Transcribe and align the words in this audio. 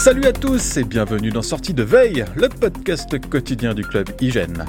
Salut 0.00 0.24
à 0.24 0.32
tous 0.32 0.78
et 0.78 0.84
bienvenue 0.84 1.28
dans 1.28 1.42
Sortie 1.42 1.74
de 1.74 1.82
Veille, 1.82 2.24
le 2.34 2.48
podcast 2.48 3.20
quotidien 3.28 3.74
du 3.74 3.82
club 3.82 4.08
Hygiène. 4.18 4.64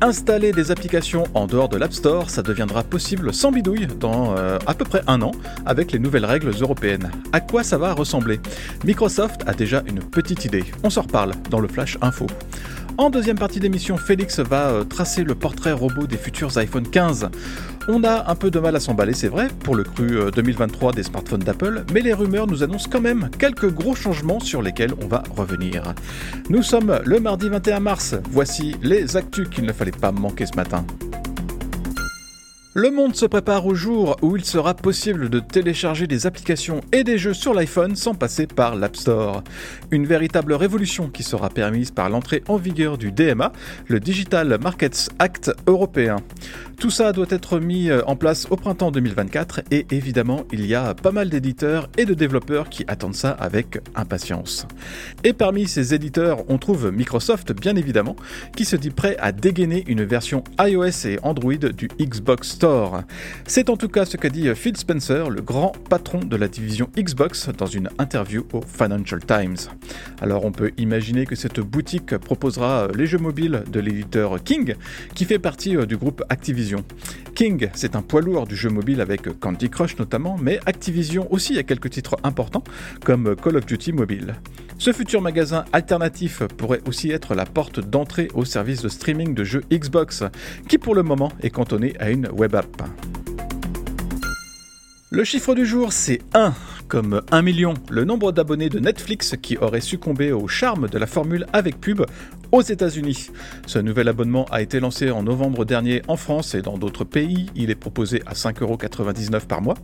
Installer 0.00 0.52
des 0.52 0.70
applications 0.70 1.24
en 1.34 1.48
dehors 1.48 1.68
de 1.68 1.76
l'App 1.76 1.92
Store, 1.92 2.30
ça 2.30 2.42
deviendra 2.42 2.84
possible 2.84 3.34
sans 3.34 3.50
bidouille 3.50 3.88
dans 3.88 4.36
euh, 4.36 4.56
à 4.68 4.74
peu 4.74 4.84
près 4.84 5.02
un 5.08 5.20
an 5.22 5.32
avec 5.66 5.90
les 5.90 5.98
nouvelles 5.98 6.24
règles 6.24 6.52
européennes. 6.60 7.10
À 7.32 7.40
quoi 7.40 7.64
ça 7.64 7.76
va 7.76 7.92
ressembler? 7.92 8.38
Microsoft 8.84 9.40
a 9.48 9.52
déjà 9.52 9.82
une 9.88 9.98
petite 9.98 10.44
idée. 10.44 10.64
On 10.84 10.90
s'en 10.90 11.02
reparle 11.02 11.32
dans 11.50 11.58
le 11.58 11.66
Flash 11.66 11.98
Info. 12.00 12.28
En 12.98 13.10
deuxième 13.10 13.38
partie 13.38 13.60
d'émission, 13.60 13.96
Félix 13.96 14.40
va 14.40 14.70
euh, 14.70 14.82
tracer 14.82 15.22
le 15.22 15.36
portrait 15.36 15.70
robot 15.70 16.08
des 16.08 16.16
futurs 16.16 16.58
iPhone 16.58 16.82
15. 16.88 17.30
On 17.86 18.02
a 18.02 18.28
un 18.28 18.34
peu 18.34 18.50
de 18.50 18.58
mal 18.58 18.74
à 18.74 18.80
s'emballer, 18.80 19.14
c'est 19.14 19.28
vrai, 19.28 19.46
pour 19.62 19.76
le 19.76 19.84
cru 19.84 20.18
2023 20.32 20.90
euh, 20.90 20.94
des 20.94 21.04
smartphones 21.04 21.44
d'Apple, 21.44 21.84
mais 21.94 22.00
les 22.00 22.12
rumeurs 22.12 22.48
nous 22.48 22.64
annoncent 22.64 22.88
quand 22.90 23.00
même 23.00 23.30
quelques 23.38 23.72
gros 23.72 23.94
changements 23.94 24.40
sur 24.40 24.62
lesquels 24.62 24.94
on 25.00 25.06
va 25.06 25.22
revenir. 25.36 25.94
Nous 26.50 26.64
sommes 26.64 26.98
le 27.04 27.20
mardi 27.20 27.48
21 27.48 27.78
mars, 27.78 28.16
voici 28.32 28.74
les 28.82 29.16
actus 29.16 29.48
qu'il 29.48 29.64
ne 29.64 29.72
fallait 29.72 29.92
pas 29.92 30.10
manquer 30.10 30.46
ce 30.46 30.56
matin. 30.56 30.84
Le 32.80 32.92
monde 32.92 33.16
se 33.16 33.26
prépare 33.26 33.66
au 33.66 33.74
jour 33.74 34.16
où 34.22 34.36
il 34.36 34.44
sera 34.44 34.72
possible 34.72 35.30
de 35.30 35.40
télécharger 35.40 36.06
des 36.06 36.28
applications 36.28 36.80
et 36.92 37.02
des 37.02 37.18
jeux 37.18 37.34
sur 37.34 37.52
l'iPhone 37.52 37.96
sans 37.96 38.14
passer 38.14 38.46
par 38.46 38.76
l'App 38.76 38.94
Store. 38.94 39.42
Une 39.90 40.06
véritable 40.06 40.52
révolution 40.52 41.08
qui 41.08 41.24
sera 41.24 41.48
permise 41.48 41.90
par 41.90 42.08
l'entrée 42.08 42.44
en 42.46 42.56
vigueur 42.56 42.96
du 42.96 43.10
DMA, 43.10 43.50
le 43.88 43.98
Digital 43.98 44.58
Markets 44.62 45.08
Act 45.18 45.50
européen. 45.66 46.18
Tout 46.78 46.90
ça 46.90 47.10
doit 47.10 47.26
être 47.30 47.58
mis 47.58 47.90
euh, 47.90 48.04
en 48.06 48.14
place 48.14 48.46
au 48.48 48.54
printemps 48.54 48.92
2024 48.92 49.62
et 49.72 49.84
évidemment 49.90 50.44
il 50.52 50.64
y 50.64 50.76
a 50.76 50.94
pas 50.94 51.10
mal 51.10 51.30
d'éditeurs 51.30 51.88
et 51.98 52.04
de 52.04 52.14
développeurs 52.14 52.68
qui 52.68 52.84
attendent 52.86 53.16
ça 53.16 53.30
avec 53.30 53.80
impatience. 53.96 54.68
Et 55.24 55.32
parmi 55.32 55.66
ces 55.66 55.94
éditeurs 55.94 56.44
on 56.48 56.58
trouve 56.58 56.92
Microsoft 56.92 57.52
bien 57.52 57.74
évidemment 57.74 58.14
qui 58.54 58.64
se 58.64 58.76
dit 58.76 58.90
prêt 58.90 59.16
à 59.18 59.32
dégainer 59.32 59.82
une 59.88 60.04
version 60.04 60.44
iOS 60.60 61.06
et 61.06 61.18
Android 61.24 61.54
du 61.56 61.88
Xbox 62.00 62.50
Store. 62.50 62.67
C'est 63.46 63.70
en 63.70 63.76
tout 63.76 63.88
cas 63.88 64.04
ce 64.04 64.16
qu'a 64.16 64.28
dit 64.28 64.48
Phil 64.54 64.76
Spencer, 64.76 65.30
le 65.30 65.40
grand 65.40 65.72
patron 65.88 66.20
de 66.20 66.36
la 66.36 66.48
division 66.48 66.88
Xbox 66.96 67.48
dans 67.56 67.66
une 67.66 67.88
interview 67.98 68.46
au 68.52 68.60
Financial 68.60 69.20
Times. 69.24 69.56
Alors 70.20 70.44
on 70.44 70.52
peut 70.52 70.72
imaginer 70.76 71.26
que 71.26 71.34
cette 71.34 71.60
boutique 71.60 72.16
proposera 72.18 72.88
les 72.94 73.06
jeux 73.06 73.18
mobiles 73.18 73.64
de 73.70 73.80
l'éditeur 73.80 74.42
King 74.42 74.74
qui 75.14 75.24
fait 75.24 75.38
partie 75.38 75.76
euh, 75.76 75.86
du 75.86 75.96
groupe 75.96 76.22
Activision 76.28 76.84
King, 77.34 77.68
c'est 77.74 77.94
un 77.94 78.02
poids 78.02 78.20
lourd 78.20 78.46
du 78.46 78.56
jeu 78.56 78.68
mobile 78.68 79.00
avec 79.00 79.38
Candy 79.38 79.70
Crush 79.70 79.96
notamment, 79.98 80.36
mais 80.40 80.58
Activision 80.66 81.32
aussi 81.32 81.56
a 81.58 81.62
quelques 81.62 81.90
titres 81.90 82.16
importants 82.24 82.64
comme 83.04 83.36
Call 83.36 83.56
of 83.56 83.66
Duty 83.66 83.92
Mobile. 83.92 84.34
Ce 84.80 84.92
futur 84.92 85.20
magasin 85.20 85.64
alternatif 85.72 86.44
pourrait 86.56 86.80
aussi 86.86 87.10
être 87.10 87.34
la 87.34 87.44
porte 87.44 87.80
d'entrée 87.80 88.28
au 88.34 88.44
service 88.44 88.80
de 88.80 88.88
streaming 88.88 89.34
de 89.34 89.42
jeux 89.42 89.64
Xbox, 89.72 90.22
qui 90.68 90.78
pour 90.78 90.94
le 90.94 91.02
moment 91.02 91.32
est 91.42 91.50
cantonné 91.50 91.94
à 91.98 92.10
une 92.10 92.28
web 92.28 92.54
Le 95.10 95.24
chiffre 95.24 95.54
du 95.54 95.64
jour, 95.64 95.92
c'est 95.92 96.20
1, 96.34 96.52
comme 96.86 97.22
1 97.30 97.42
million, 97.42 97.74
le 97.90 98.04
nombre 98.04 98.30
d'abonnés 98.30 98.68
de 98.68 98.78
Netflix 98.78 99.36
qui 99.40 99.56
auraient 99.56 99.80
succombé 99.80 100.32
au 100.32 100.48
charme 100.48 100.88
de 100.88 100.98
la 100.98 101.06
formule 101.06 101.46
avec 101.52 101.80
pub 101.80 102.02
aux 102.52 102.62
États-Unis. 102.62 103.30
Ce 103.66 103.78
nouvel 103.78 104.08
abonnement 104.08 104.46
a 104.50 104.62
été 104.62 104.80
lancé 104.80 105.10
en 105.10 105.22
novembre 105.22 105.64
dernier 105.64 106.02
en 106.08 106.16
France 106.16 106.54
et 106.54 106.62
dans 106.62 106.78
d'autres 106.78 107.04
pays. 107.04 107.46
Il 107.54 107.70
est 107.70 107.74
proposé 107.74 108.22
à 108.26 108.32
5,99€ 108.32 109.46
par 109.46 109.62
mois. 109.62 109.74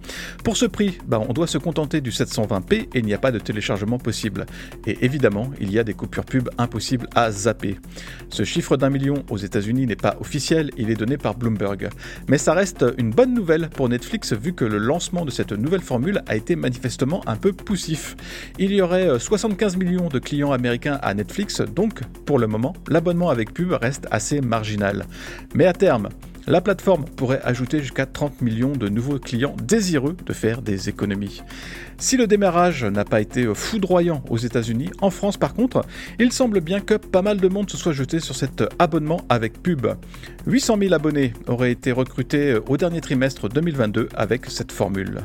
Pour 0.42 0.56
ce 0.56 0.66
prix, 0.66 0.98
bah, 1.06 1.20
on 1.26 1.32
doit 1.32 1.46
se 1.46 1.58
contenter 1.58 2.00
du 2.00 2.10
720p 2.10 2.74
et 2.74 2.88
il 2.94 3.04
n'y 3.04 3.14
a 3.14 3.18
pas 3.18 3.32
de 3.32 3.38
téléchargement 3.38 3.98
possible. 3.98 4.46
Et 4.86 5.04
évidemment, 5.04 5.50
il 5.60 5.70
y 5.70 5.78
a 5.78 5.84
des 5.84 5.94
coupures 5.94 6.24
pub 6.24 6.48
impossibles 6.58 7.08
à 7.14 7.30
zapper. 7.30 7.78
Ce 8.30 8.44
chiffre 8.44 8.76
d'un 8.76 8.90
million 8.90 9.24
aux 9.30 9.38
États-Unis 9.38 9.86
n'est 9.86 9.96
pas 9.96 10.16
officiel, 10.20 10.70
il 10.76 10.90
est 10.90 10.96
donné 10.96 11.16
par 11.16 11.34
Bloomberg. 11.34 11.90
Mais 12.28 12.38
ça 12.38 12.54
reste 12.54 12.84
une 12.98 13.10
bonne 13.10 13.34
nouvelle 13.34 13.68
pour 13.68 13.88
Netflix 13.88 14.32
vu 14.32 14.54
que 14.54 14.64
le 14.64 14.78
lancement 14.78 15.24
de 15.24 15.30
cette 15.30 15.52
nouvelle 15.52 15.82
formule 15.82 16.22
a 16.26 16.36
été 16.36 16.56
manifestement 16.56 17.22
un 17.26 17.36
peu 17.36 17.52
poussif. 17.52 18.16
Il 18.58 18.72
y 18.72 18.80
aurait 18.80 19.18
75 19.18 19.76
millions 19.76 20.08
de 20.08 20.18
clients 20.18 20.52
américains 20.52 20.98
à 21.02 21.14
Netflix, 21.14 21.60
donc 21.60 22.00
pour 22.24 22.38
le 22.38 22.46
l'abonnement 22.88 23.30
avec 23.30 23.52
pub 23.52 23.72
reste 23.72 24.06
assez 24.10 24.40
marginal. 24.40 25.06
Mais 25.54 25.66
à 25.66 25.72
terme, 25.72 26.08
la 26.46 26.60
plateforme 26.60 27.04
pourrait 27.04 27.40
ajouter 27.42 27.80
jusqu'à 27.80 28.04
30 28.04 28.42
millions 28.42 28.72
de 28.72 28.88
nouveaux 28.88 29.18
clients 29.18 29.56
désireux 29.62 30.16
de 30.26 30.32
faire 30.34 30.60
des 30.60 30.90
économies. 30.90 31.42
Si 31.96 32.18
le 32.18 32.26
démarrage 32.26 32.84
n'a 32.84 33.04
pas 33.04 33.22
été 33.22 33.46
foudroyant 33.54 34.22
aux 34.28 34.36
États-Unis, 34.36 34.90
en 35.00 35.10
France 35.10 35.38
par 35.38 35.54
contre, 35.54 35.86
il 36.18 36.32
semble 36.32 36.60
bien 36.60 36.80
que 36.80 36.94
pas 36.94 37.22
mal 37.22 37.38
de 37.38 37.48
monde 37.48 37.70
se 37.70 37.78
soit 37.78 37.92
jeté 37.92 38.20
sur 38.20 38.34
cet 38.34 38.62
abonnement 38.78 39.22
avec 39.30 39.62
pub. 39.62 39.86
800 40.46 40.78
000 40.80 40.92
abonnés 40.92 41.32
auraient 41.46 41.72
été 41.72 41.92
recrutés 41.92 42.58
au 42.68 42.76
dernier 42.76 43.00
trimestre 43.00 43.48
2022 43.48 44.10
avec 44.14 44.46
cette 44.46 44.72
formule. 44.72 45.22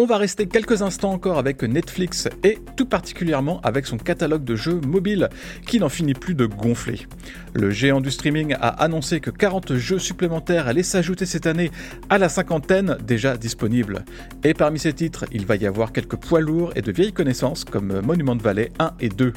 On 0.00 0.06
va 0.06 0.16
rester 0.16 0.46
quelques 0.46 0.82
instants 0.82 1.10
encore 1.10 1.38
avec 1.38 1.64
Netflix 1.64 2.28
et 2.44 2.60
tout 2.76 2.86
particulièrement 2.86 3.60
avec 3.62 3.84
son 3.84 3.96
catalogue 3.96 4.44
de 4.44 4.54
jeux 4.54 4.80
mobiles 4.86 5.28
qui 5.66 5.80
n'en 5.80 5.88
finit 5.88 6.14
plus 6.14 6.36
de 6.36 6.46
gonfler. 6.46 7.08
Le 7.52 7.72
géant 7.72 8.00
du 8.00 8.12
streaming 8.12 8.54
a 8.60 8.68
annoncé 8.68 9.18
que 9.18 9.30
40 9.30 9.74
jeux 9.74 9.98
supplémentaires 9.98 10.68
allaient 10.68 10.84
s'ajouter 10.84 11.26
cette 11.26 11.48
année 11.48 11.72
à 12.10 12.18
la 12.18 12.28
cinquantaine 12.28 12.96
déjà 13.04 13.36
disponibles. 13.36 14.04
Et 14.44 14.54
parmi 14.54 14.78
ces 14.78 14.92
titres, 14.92 15.24
il 15.32 15.46
va 15.46 15.56
y 15.56 15.66
avoir 15.66 15.90
quelques 15.90 16.14
poids 16.14 16.40
lourds 16.40 16.70
et 16.76 16.82
de 16.82 16.92
vieilles 16.92 17.12
connaissances 17.12 17.64
comme 17.64 18.00
Monument 18.00 18.36
Valley 18.36 18.70
1 18.78 18.92
et 19.00 19.08
2. 19.08 19.32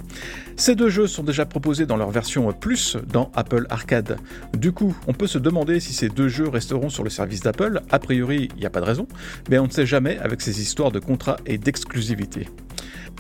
Ces 0.58 0.76
deux 0.76 0.90
jeux 0.90 1.08
sont 1.08 1.24
déjà 1.24 1.48
proposés 1.48 1.88
dans 1.88 1.98
leur 1.98 2.12
version 2.12 2.54
Plus 2.54 2.98
dans 3.12 3.32
Apple 3.34 3.66
Arcade. 3.72 4.18
Du 4.56 4.74
coup, 4.74 4.96
on 5.08 5.14
peut 5.14 5.26
se 5.26 5.40
demander 5.40 5.80
si 5.80 5.92
ces 5.92 6.10
deux 6.10 6.28
jeux 6.28 6.50
resteront 6.50 6.90
sur 6.90 7.04
le 7.04 7.10
service 7.10 7.40
d'Apple. 7.40 7.82
A 7.90 7.98
priori, 7.98 8.50
il 8.54 8.60
n'y 8.60 8.68
a 8.68 8.70
pas 8.70 8.82
de 8.82 8.86
raison, 8.86 9.08
mais 9.50 9.58
on 9.58 9.66
ne 9.66 9.72
sait 9.72 9.88
jamais 9.88 10.20
avec 10.20 10.40
ces 10.40 10.51
histoires 10.60 10.92
de 10.92 11.00
contrats 11.00 11.38
et 11.46 11.58
d'exclusivité. 11.58 12.48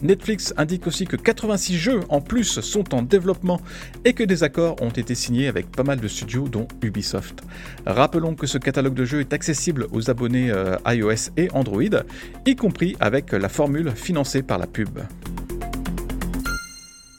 Netflix 0.01 0.53
indique 0.57 0.87
aussi 0.87 1.05
que 1.05 1.15
86 1.15 1.77
jeux 1.77 1.99
en 2.09 2.21
plus 2.21 2.59
sont 2.61 2.95
en 2.95 3.03
développement 3.03 3.61
et 4.03 4.13
que 4.13 4.23
des 4.23 4.43
accords 4.43 4.81
ont 4.81 4.89
été 4.89 5.13
signés 5.13 5.47
avec 5.47 5.71
pas 5.71 5.83
mal 5.83 5.99
de 5.99 6.07
studios 6.07 6.47
dont 6.47 6.67
Ubisoft. 6.81 7.41
Rappelons 7.85 8.33
que 8.33 8.47
ce 8.47 8.57
catalogue 8.57 8.95
de 8.95 9.05
jeux 9.05 9.19
est 9.19 9.33
accessible 9.33 9.87
aux 9.91 10.09
abonnés 10.09 10.49
euh, 10.49 10.75
iOS 10.87 11.31
et 11.37 11.49
Android, 11.53 12.03
y 12.45 12.55
compris 12.55 12.95
avec 12.99 13.31
la 13.31 13.49
formule 13.49 13.91
financée 13.91 14.41
par 14.41 14.57
la 14.57 14.65
pub. 14.65 14.99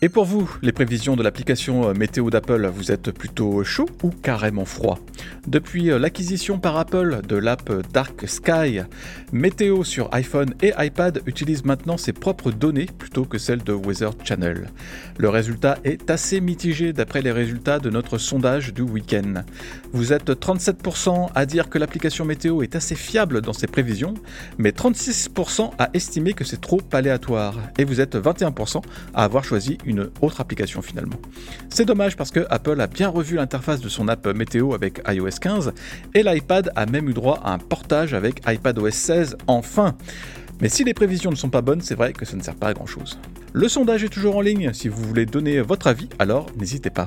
Et 0.04 0.08
pour 0.08 0.24
vous, 0.24 0.52
les 0.62 0.72
prévisions 0.72 1.14
de 1.14 1.22
l'application 1.22 1.88
euh, 1.88 1.94
météo 1.94 2.28
d'Apple, 2.28 2.66
vous 2.74 2.90
êtes 2.90 3.12
plutôt 3.12 3.62
chaud 3.62 3.88
ou 4.02 4.10
carrément 4.10 4.64
froid? 4.64 4.98
Depuis 5.46 5.92
euh, 5.92 5.98
l'acquisition 6.00 6.58
par 6.58 6.76
Apple 6.76 7.20
de 7.28 7.36
l'app 7.36 7.70
Dark 7.92 8.28
Sky, 8.28 8.80
Météo 9.32 9.84
sur 9.84 10.12
iPhone 10.12 10.54
et 10.60 10.72
iPad 10.76 11.22
utilise 11.26 11.64
maintenant 11.64 11.96
ses 11.96 12.12
propres 12.12 12.50
données 12.50 12.86
plutôt 12.98 13.24
que 13.24 13.38
celles 13.38 13.62
de 13.62 13.72
Weather 13.72 14.12
Channel. 14.24 14.68
Le 15.18 15.28
résultat 15.28 15.78
est 15.84 16.10
assez 16.10 16.40
mitigé 16.40 16.92
d'après 16.92 17.22
les 17.22 17.32
résultats 17.32 17.78
de 17.78 17.88
notre 17.88 18.18
sondage 18.18 18.74
du 18.74 18.82
week-end. 18.82 19.44
Vous 19.92 20.12
êtes 20.12 20.30
37% 20.30 21.28
à 21.34 21.46
dire 21.46 21.70
que 21.70 21.78
l'application 21.78 22.24
météo 22.24 22.62
est 22.62 22.74
assez 22.74 22.94
fiable 22.94 23.40
dans 23.40 23.52
ses 23.52 23.68
prévisions, 23.68 24.14
mais 24.58 24.70
36% 24.70 25.70
à 25.78 25.90
estimer 25.94 26.34
que 26.34 26.44
c'est 26.44 26.60
trop 26.60 26.80
aléatoire, 26.92 27.56
et 27.78 27.84
vous 27.84 28.00
êtes 28.00 28.16
21% 28.16 28.82
à 29.14 29.24
avoir 29.24 29.44
choisi 29.44 29.78
une 29.86 29.91
une 29.92 30.10
autre 30.20 30.40
application 30.40 30.82
finalement. 30.82 31.16
C'est 31.68 31.84
dommage 31.84 32.16
parce 32.16 32.30
que 32.30 32.46
Apple 32.50 32.80
a 32.80 32.86
bien 32.86 33.08
revu 33.08 33.36
l'interface 33.36 33.80
de 33.80 33.88
son 33.88 34.08
app 34.08 34.26
météo 34.26 34.74
avec 34.74 35.00
iOS 35.08 35.38
15 35.40 35.72
et 36.14 36.22
l'iPad 36.22 36.72
a 36.74 36.86
même 36.86 37.08
eu 37.08 37.14
droit 37.14 37.40
à 37.44 37.52
un 37.52 37.58
portage 37.58 38.14
avec 38.14 38.42
iPadOS 38.46 38.90
16 38.90 39.36
enfin. 39.46 39.96
Mais 40.60 40.68
si 40.68 40.84
les 40.84 40.94
prévisions 40.94 41.30
ne 41.30 41.36
sont 41.36 41.50
pas 41.50 41.62
bonnes, 41.62 41.80
c'est 41.80 41.94
vrai 41.94 42.12
que 42.12 42.24
ça 42.24 42.36
ne 42.36 42.42
sert 42.42 42.54
pas 42.54 42.68
à 42.68 42.74
grand 42.74 42.86
chose. 42.86 43.18
Le 43.52 43.68
sondage 43.68 44.04
est 44.04 44.08
toujours 44.08 44.36
en 44.36 44.40
ligne, 44.40 44.72
si 44.72 44.88
vous 44.88 45.02
voulez 45.02 45.26
donner 45.26 45.60
votre 45.60 45.86
avis, 45.86 46.08
alors 46.18 46.46
n'hésitez 46.56 46.90
pas. 46.90 47.06